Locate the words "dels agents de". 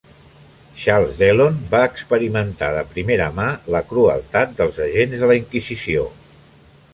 4.63-5.31